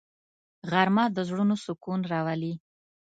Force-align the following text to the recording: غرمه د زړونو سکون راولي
غرمه 0.71 1.05
د 1.15 1.17
زړونو 1.29 1.55
سکون 1.65 1.99
راولي 2.11 2.53